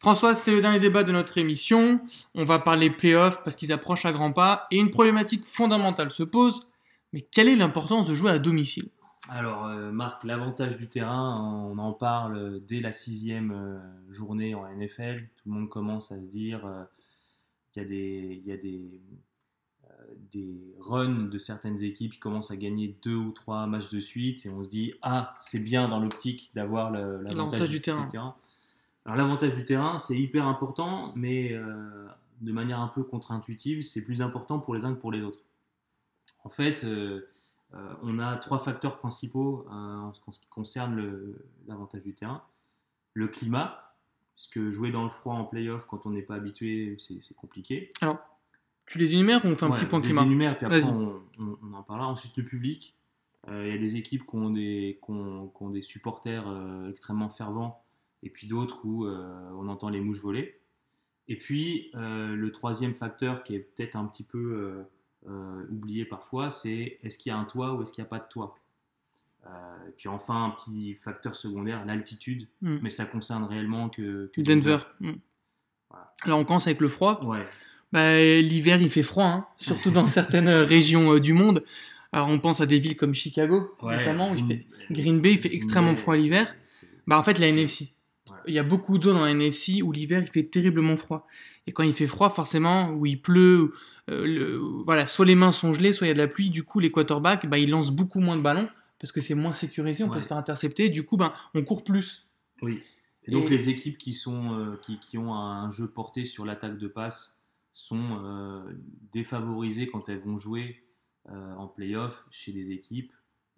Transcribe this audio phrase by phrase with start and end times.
[0.00, 2.00] François, c'est le dernier débat de notre émission.
[2.34, 6.22] On va parler playoffs parce qu'ils approchent à grands pas et une problématique fondamentale se
[6.22, 6.70] pose.
[7.12, 8.88] Mais quelle est l'importance de jouer à domicile?
[9.28, 13.78] Alors, euh, Marc, l'avantage du terrain, on en parle dès la sixième euh,
[14.10, 15.28] journée en NFL.
[15.36, 16.82] Tout le monde commence à se dire euh,
[17.70, 19.02] qu'il y a des, il y a des,
[20.32, 24.46] des runs de certaines équipes qui commencent à gagner deux ou trois matchs de suite
[24.46, 28.08] et on se dit ah c'est bien dans l'optique d'avoir l'avantage du, terrain.
[29.10, 32.06] Alors l'avantage du terrain c'est hyper important mais euh,
[32.42, 35.40] de manière un peu contre-intuitive c'est plus important pour les uns que pour les autres.
[36.44, 37.28] En fait euh,
[37.74, 41.34] euh, on a trois facteurs principaux en ce qui concerne
[41.66, 42.44] l'avantage du terrain.
[43.14, 43.96] Le climat,
[44.36, 47.90] puisque jouer dans le froid en playoff quand on n'est pas habitué c'est compliqué.
[48.02, 48.18] Alors
[48.86, 50.84] tu les énumères ou on fait un petit point climat Je les énumère, puis après
[50.84, 51.20] on,
[51.74, 52.06] en parlera.
[52.06, 52.96] Ensuite, le public.
[53.48, 55.00] Il y a des équipes qui ont des,
[55.72, 56.44] des supporters
[56.88, 57.82] extrêmement fervents,
[58.22, 60.56] et puis d'autres où euh, on entend les mouches voler.
[61.28, 64.84] Et puis, le troisième facteur qui est peut-être un petit peu
[65.70, 68.18] oublié parfois, c'est est-ce qu'il y a un toit ou est-ce qu'il n'y a pas
[68.18, 68.58] de toit?
[69.46, 72.78] Et puis enfin, un petit facteur secondaire, l'altitude, hmm.
[72.82, 74.78] mais ça concerne réellement que, Denver.
[74.98, 75.12] Hmm.
[76.24, 77.24] Alors on commence avec le froid.
[77.24, 77.46] Ouais.
[77.92, 81.64] Bah, l'hiver, il fait froid, hein, surtout dans certaines euh, régions euh, du monde.
[82.12, 85.54] Alors, on pense à des villes comme Chicago, notamment, Green, fait, Green Bay, il fait
[85.54, 86.54] extrêmement froid l'hiver.
[87.06, 87.92] Bah, en fait, la NFC.
[88.46, 91.26] Il y a beaucoup d'eau dans la NFC où l'hiver, il fait terriblement froid.
[91.66, 93.72] Et quand il fait froid, forcément, où il pleut,
[94.10, 96.50] euh, le, voilà, soit les mains sont gelées, soit il y a de la pluie.
[96.50, 99.52] Du coup, les quarterbacks, bah, ils lancent beaucoup moins de ballons parce que c'est moins
[99.52, 100.90] sécurisé, on peut se faire intercepter.
[100.90, 102.28] Du coup, ben, on court plus.
[102.60, 102.82] Oui.
[103.24, 106.88] Et donc, les équipes qui, sont, qui, qui, ont un jeu porté sur l'attaque de
[106.88, 107.40] passe,
[107.72, 108.62] sont euh,
[109.12, 110.84] défavorisées quand elles vont jouer
[111.28, 113.12] euh, en playoff chez des équipes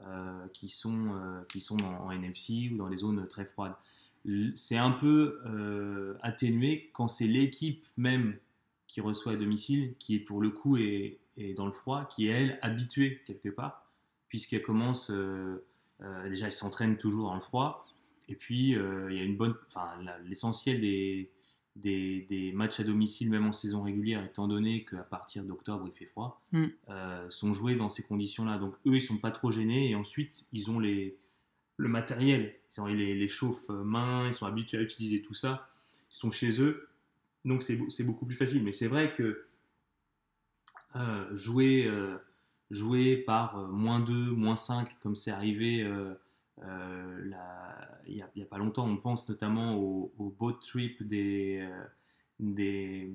[0.00, 3.74] euh, qui sont, qui sont en NFC ou dans les zones très froides.
[4.54, 5.40] C'est un peu
[6.22, 8.36] atténué quand c'est l'équipe même
[8.86, 11.18] qui reçoit à domicile, qui est pour le coup est,
[11.56, 13.86] dans le froid, qui est elle habituée quelque part,
[14.28, 15.10] puisqu'elle commence,
[16.24, 17.84] déjà elle s'entraîne toujours dans le froid,
[18.28, 19.92] et puis il y a une bonne, enfin
[20.26, 21.30] l'essentiel des,
[21.78, 26.06] des, matchs à domicile, même en saison régulière, étant donné qu'à partir d'octobre il fait
[26.06, 26.64] froid, mm.
[26.88, 28.58] euh, sont joués dans ces conditions-là.
[28.58, 31.16] Donc eux, ils sont pas trop gênés et ensuite ils ont les,
[31.78, 35.70] le matériel, ils, les, les chauffent main, ils sont habitués à utiliser tout ça,
[36.12, 36.88] ils sont chez eux,
[37.46, 38.62] donc c'est beaucoup plus facile.
[38.62, 39.46] Mais c'est vrai que
[40.96, 42.18] euh, jouer, euh,
[42.70, 45.88] jouer par moins 2, moins 5, comme c'est arrivé
[48.08, 48.86] il n'y a, pas longtemps.
[48.86, 51.84] On pense notamment au, boat trip des, euh,
[52.40, 53.12] des,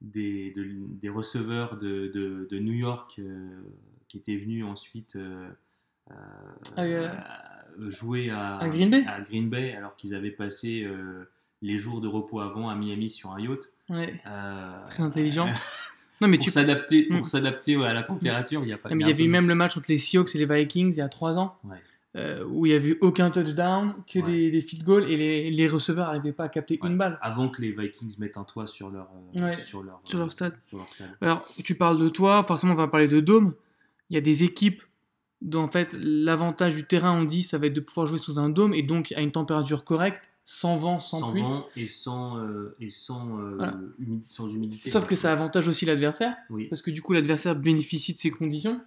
[0.00, 2.08] des, receveurs de,
[2.50, 3.62] de, New York euh,
[4.08, 5.50] qui étaient venus ensuite euh,
[7.86, 10.88] jouer à, Green Bay, à Green Bay alors qu'ils avaient passé
[11.62, 13.72] les jours de repos avant à Miami sur un yacht.
[13.88, 15.48] Très intelligent.
[16.20, 16.50] Non, mais pour tu...
[16.50, 17.26] s'adapter pour mm.
[17.26, 18.88] s'adapter à la température, il n'y a pas.
[18.92, 20.96] Mais il y avait eu même le match entre les Seahawks et les Vikings il
[20.96, 21.56] y a trois ans.
[21.64, 21.76] Ouais.
[22.16, 25.68] Euh, où il n'y avait aucun touchdown, que des, des, field goals, et les, les
[25.68, 27.18] receveurs n'arrivaient pas à capter une balle.
[27.20, 30.54] Avant que les Vikings mettent un toit sur leur, euh, sur leur, sur leur, stade.
[31.20, 33.54] Alors, tu parles de toi, forcément on va parler de dôme.
[34.08, 34.82] Il y a des équipes
[35.40, 38.38] dont en fait l'avantage du terrain, on dit, ça va être de pouvoir jouer sous
[38.38, 41.42] un dôme, et donc à une température correcte, sans vent, sans, sans pluie.
[41.42, 43.38] vent et sans, euh, et sans,
[44.24, 44.90] sans humidité.
[44.90, 46.34] Sauf que ça avantage aussi l'adversaire,
[46.70, 48.80] parce que du coup l'adversaire bénéficie de ces conditions.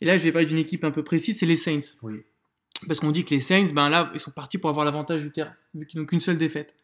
[0.00, 1.96] Et là, je vais parler d'une équipe un peu précise, c'est les Saints.
[2.02, 2.22] Oui.
[2.88, 5.30] Parce qu'on dit que les Saints, ben là, ils sont partis pour avoir l'avantage du
[5.30, 6.74] terrain, vu qu'ils n'ont qu'une seule défaite.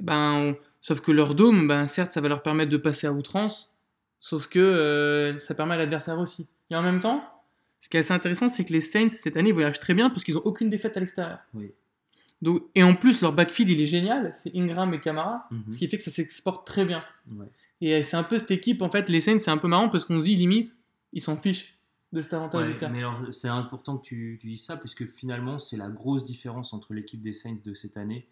[0.00, 3.74] Ben, Sauf que leur dôme, ben, certes, ça va leur permettre de passer à outrance,
[4.20, 6.48] sauf que euh, ça permet à l'adversaire aussi.
[6.70, 7.22] Et en même temps,
[7.80, 10.24] ce qui est assez intéressant, c'est que les Saints, cette année, voyagent très bien parce
[10.24, 11.38] qu'ils n'ont aucune défaite à l'extérieur.
[11.54, 11.72] Oui.
[12.42, 15.72] Donc, et en plus, leur backfield, il est génial, c'est Ingram et Camara, mhm.
[15.72, 17.02] ce qui fait que ça s'exporte très bien.
[17.80, 20.04] Et c'est un peu cette équipe, en fait, les Saints, c'est un peu marrant parce
[20.04, 20.74] qu'on se dit, limite,
[21.12, 21.78] ils s'en fichent
[22.12, 25.76] de cet avantage Mais alors, c'est important que tu, tu, dises ça, puisque finalement, c'est
[25.76, 28.28] la grosse différence entre l'équipe des Saints de cette année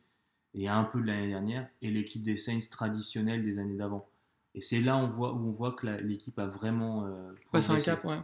[0.54, 4.06] et un peu de l'année dernière et l'équipe des Saints traditionnelle des années d'avant.
[4.54, 7.04] Et c'est là on voit, où on voit que l'équipe a vraiment.
[7.06, 8.18] Euh, un cap, ouais.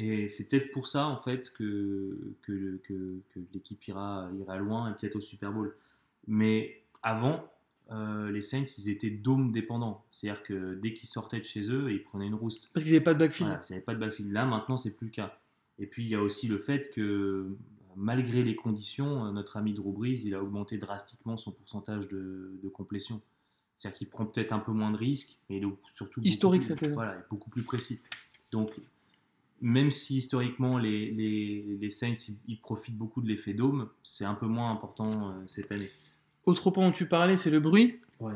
[0.00, 4.90] Et c'est peut-être pour ça, en fait, que, que, que, que l'équipe ira, ira loin
[4.90, 5.74] et peut-être au Super Bowl.
[6.28, 7.44] Mais avant,
[7.90, 10.04] euh, les Saints, ils étaient dôme dépendants.
[10.12, 12.70] C'est-à-dire que dès qu'ils sortaient de chez eux, ils prenaient une rouste.
[12.72, 13.48] Parce qu'ils n'avaient pas de backfield.
[13.48, 14.32] Voilà, ils n'avaient pas de backfield.
[14.32, 15.36] Là, maintenant, c'est plus le cas.
[15.80, 17.48] Et puis, il y a aussi le fait que,
[17.96, 22.70] malgré les conditions, euh, notre ami Drew Brees, il a augmenté drastiquement son pourcentage de,
[22.72, 23.20] complétion.
[23.74, 26.78] C'est-à-dire qu'il prend peut-être un peu moins de risques, mais il est surtout historique cette
[26.78, 26.94] saison.
[26.94, 28.00] Voilà, beaucoup plus précis.
[28.52, 28.70] Donc,
[29.60, 32.14] même si historiquement les, les, les Saints
[32.46, 35.90] ils, profitent beaucoup de l'effet dôme, c'est un peu moins important euh, cette année.
[36.44, 38.00] Autre point dont tu parlais, c'est le bruit.
[38.20, 38.34] Ouais.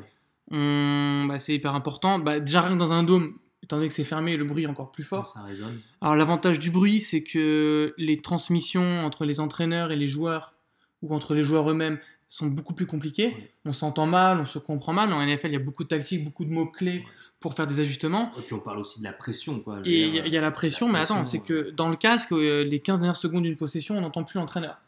[0.51, 2.19] Bah, c'est hyper important.
[2.19, 4.69] Bah, déjà, rien que dans un dôme, étant donné que c'est fermé, le bruit est
[4.69, 5.27] encore plus fort.
[5.27, 5.81] Ça résonne.
[6.01, 10.55] Alors, l'avantage du bruit, c'est que les transmissions entre les entraîneurs et les joueurs,
[11.01, 11.99] ou entre les joueurs eux-mêmes,
[12.29, 13.51] sont beaucoup plus compliquées.
[13.65, 15.13] On s'entend mal, on se comprend mal.
[15.13, 17.05] En NFL, il y a beaucoup de tactiques, beaucoup de mots-clés
[17.43, 18.31] pour faire des ajustements.
[18.39, 19.61] Et puis on parle aussi de la pression.
[19.61, 19.81] Quoi.
[19.85, 22.81] Et il y, a la pression, mais attends, c'est que dans le casque, euh, les
[22.81, 24.81] 15 dernières secondes d'une possession, on n'entend plus l'entraîneur.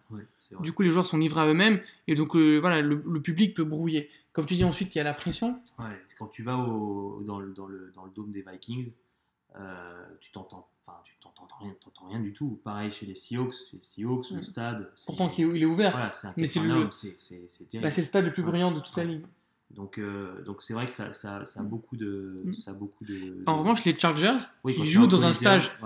[0.60, 3.64] du coup, les joueurs sont livrés à eux-mêmes, et donc euh, voilà, le, public peut
[3.64, 4.08] brouiller.
[4.32, 5.60] Comme tu dis ensuite, il y a la pression.
[6.18, 8.92] Quand tu vas au, dans, le, dans, le, dans, le, dôme des Vikings,
[9.56, 11.74] euh, tu t'entends enfin tu t'entends rien,
[12.08, 12.60] rien du tout.
[12.64, 14.90] Pareil chez les Seahawks, les Seahawks, le stade.
[15.06, 15.92] Pourtant, il est ouvert.
[15.92, 19.04] Voilà, c'est un mais c'est le, bah, le stade le plus brillant de toute la
[19.04, 19.24] ligue.
[19.70, 22.54] Donc, euh, donc c'est vrai que ça, ça, ça, a beaucoup de, mm.
[22.54, 23.42] ça a beaucoup de.
[23.46, 24.38] En revanche, les Chargers
[24.68, 25.76] qui jouent dans un stage,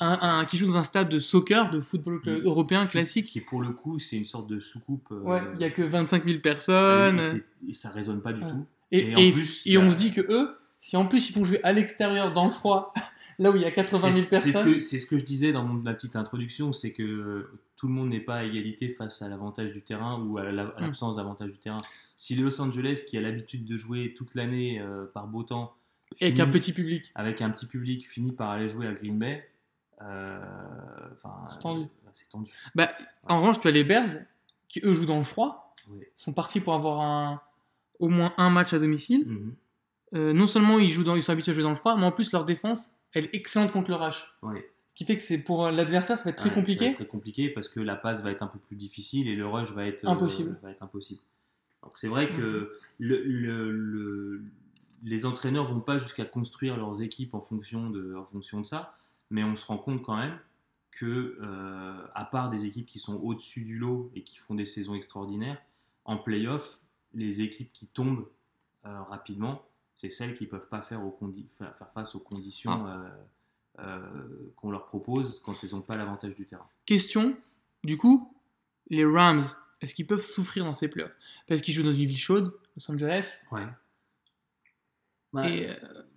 [0.00, 2.44] un, qui joue dans un stade de soccer, de football mm.
[2.44, 5.08] européen classique, qui pour le coup c'est une sorte de soucoupe.
[5.12, 7.20] Euh, ouais, il y a que 25 000 personnes.
[7.68, 8.66] Et, ça résonne pas du tout.
[8.90, 11.60] Et, en plus, et on se dit que eux, si en plus ils font jouer
[11.62, 12.92] à l'extérieur dans le froid,
[13.38, 14.80] là où il y a 80 000 personnes.
[14.80, 18.20] C'est ce, que je disais dans ma petite introduction, c'est que tout le monde n'est
[18.20, 20.72] pas à égalité face à l'avantage du terrain ou à mm.
[20.78, 21.80] l'absence d'avantage du terrain.
[22.14, 25.74] Si Los Angeles, qui a l'habitude de jouer toute l'année euh, par beau temps,
[26.20, 29.46] avec un petit public, avec un petit public, finit par aller jouer à Green Bay,
[30.00, 30.38] euh,
[31.50, 31.82] c'est tendu.
[31.82, 32.50] Euh, tendu.
[32.74, 32.88] Bah,
[33.28, 34.08] En revanche, tu as les Bears
[34.68, 35.74] qui eux jouent dans le froid,
[36.14, 37.42] sont partis pour avoir un,
[37.98, 39.26] au moins un match à domicile.
[39.26, 40.32] Mhm.
[40.32, 42.12] non seulement ils, jouent dans, ils sont habitués à jouer dans le froid, mais en
[42.12, 44.34] plus leur défense, elle est excellente contre le rush.
[44.42, 46.78] Ce qui fait que c'est pour l'adversaire, ça va être très compliqué.
[46.78, 49.28] Ça va être très compliqué parce que la passe va être un peu plus difficile
[49.28, 50.58] et le rush va être impossible.
[50.62, 51.20] va être impossible.
[51.82, 54.42] Donc c'est vrai que le,
[55.04, 58.92] les entraîneurs vont pas jusqu'à construire leurs équipes en fonction, de, en fonction de ça,
[59.30, 60.38] mais on se rend compte quand même
[60.90, 64.64] que, euh, à part des équipes qui sont au-dessus du lot et qui font des
[64.64, 65.60] saisons extraordinaires,
[66.06, 66.80] en playoff,
[67.12, 68.26] les équipes qui tombent
[68.86, 69.62] euh, rapidement,
[69.94, 71.02] c'est celles qui ne peuvent pas faire,
[71.50, 73.10] faire, face aux conditions ah.
[73.78, 74.00] Euh,
[74.56, 76.68] qu'on leur propose quand elles n'ont pas l'avantage du terrain.
[76.84, 77.36] Question,
[77.84, 78.32] du coup,
[78.88, 79.44] les Rams
[79.80, 81.16] est-ce qu'ils peuvent souffrir dans ces playoffs?
[81.46, 83.40] Parce qu'ils jouent dans une ville chaude, Los Angeles.
[83.52, 83.66] Ouais.
[85.44, 85.74] Et, euh,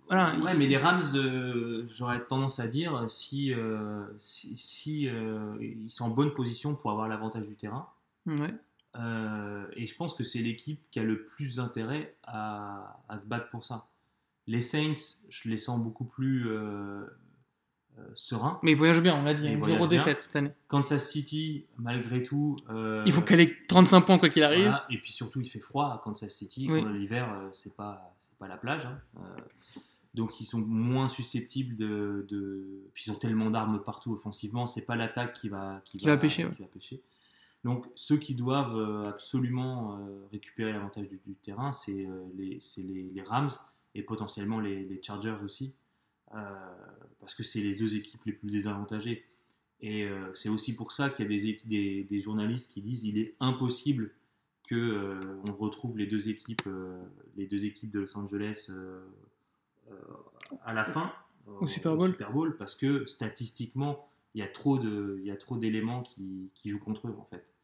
[0.08, 5.10] voilà, ouais, mais les Rams, euh, j'aurais tendance à dire, si, euh, si,
[5.60, 7.88] ils sont en bonne position pour avoir l'avantage du terrain.
[8.26, 8.54] Ouais.
[9.76, 13.48] et je pense que c'est l'équipe qui a le plus intérêt à, à, se battre
[13.48, 13.88] pour ça.
[14.46, 17.06] Les Saints, je les sens beaucoup plus euh,
[18.14, 18.58] serein.
[18.62, 20.52] Mais il voyage bien, on l'a dit, il zéro défaite cette année.
[20.68, 22.56] Kansas City, malgré tout.
[22.68, 24.78] Euh, il faut qu'elle ait 35 points quoi qu'il arrive.
[24.90, 26.68] et puis surtout, il fait froid à Kansas City.
[26.92, 28.86] L'hiver, euh, c'est pas, c'est pas la plage.
[28.86, 29.00] Hein.
[30.14, 32.26] donc ils sont moins susceptibles de,
[32.94, 36.48] Puis ils ont tellement d'armes partout offensivement, c'est pas l'attaque qui va, qui, va, pêcher,
[36.50, 37.02] qui va pêcher.
[37.64, 39.98] Donc ceux qui doivent absolument
[40.32, 42.06] récupérer l'avantage du, terrain, c'est
[42.36, 43.50] les, les, les, Rams
[43.94, 45.74] et potentiellement les, les Chargers aussi
[46.30, 49.24] parce que c'est les deux équipes les plus désavantagées.
[49.82, 53.04] Et euh, c'est aussi pour ça qu'il y a des, des, des, journalistes qui disent
[53.04, 54.10] il est impossible
[54.64, 57.02] que euh, on retrouve les deux équipes, euh,
[57.36, 58.70] les deux équipes de Los Angeles
[60.64, 61.12] à la fin
[61.46, 62.10] au, Super Bowl.
[62.10, 66.02] Super Bowl, parce que statistiquement il y a trop de, il y a trop d'éléments
[66.02, 67.54] qui, qui, jouent contre eux en fait,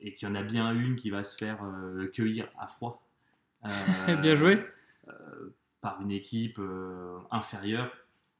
[0.00, 1.58] et qu'il y en a bien une qui va se faire
[2.14, 3.04] cueillir à froid.
[4.22, 4.64] bien joué
[5.80, 7.90] par une équipe euh, inférieure,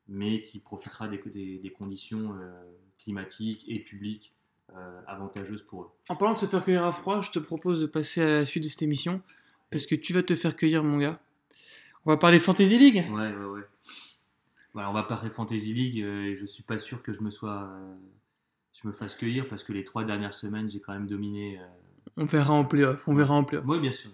[0.09, 1.19] mais qui profitera des,
[1.59, 2.51] des, conditions euh,
[2.99, 4.35] climatiques et publiques
[4.75, 5.91] euh, avantageuses pour eux.
[6.09, 8.45] En parlant de se faire cueillir à froid, je te propose de passer à la
[8.45, 9.23] suite de cette émission,
[9.71, 11.21] parce que tu vas te faire cueillir, mon gars.
[12.05, 13.63] On va parler Fantasy League Ouais, ouais, ouais.
[14.75, 17.71] on va parler Fantasy League, et je suis pas sûr que je me sois...
[18.73, 21.61] je me fasse cueillir, parce que les trois dernières semaines, j'ai quand même dominé...
[22.17, 23.65] On verra en playoff, on verra en playoff.
[23.69, 24.11] Oui, bien sûr.